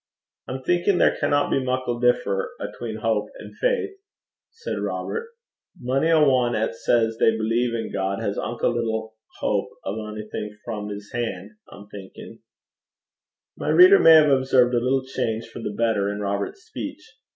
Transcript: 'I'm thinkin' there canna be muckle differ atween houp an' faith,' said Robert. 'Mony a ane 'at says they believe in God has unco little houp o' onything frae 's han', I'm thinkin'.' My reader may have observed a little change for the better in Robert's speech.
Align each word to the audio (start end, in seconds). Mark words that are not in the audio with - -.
'I'm 0.47 0.63
thinkin' 0.63 0.97
there 0.97 1.15
canna 1.15 1.47
be 1.47 1.63
muckle 1.63 1.99
differ 1.99 2.49
atween 2.59 3.01
houp 3.01 3.27
an' 3.39 3.51
faith,' 3.53 3.99
said 4.49 4.79
Robert. 4.79 5.29
'Mony 5.79 6.07
a 6.09 6.17
ane 6.17 6.55
'at 6.55 6.73
says 6.73 7.17
they 7.19 7.37
believe 7.37 7.75
in 7.75 7.91
God 7.93 8.19
has 8.19 8.35
unco 8.35 8.69
little 8.71 9.13
houp 9.41 9.67
o' 9.85 10.01
onything 10.01 10.57
frae 10.65 10.89
's 10.97 11.11
han', 11.13 11.55
I'm 11.71 11.85
thinkin'.' 11.89 12.39
My 13.55 13.69
reader 13.69 13.99
may 13.99 14.15
have 14.15 14.31
observed 14.31 14.73
a 14.73 14.79
little 14.79 15.05
change 15.05 15.45
for 15.47 15.59
the 15.59 15.69
better 15.69 16.09
in 16.09 16.19
Robert's 16.19 16.63
speech. 16.63 17.07